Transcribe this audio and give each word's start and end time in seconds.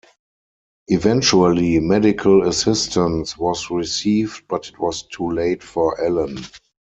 Eventually 0.87 1.79
medical 1.79 2.47
assistance 2.47 3.37
was 3.37 3.69
received 3.69 4.47
but 4.47 4.67
it 4.67 4.79
was 4.79 5.03
too 5.03 5.29
late 5.29 5.61
for 5.61 6.03
Allen. 6.03 6.39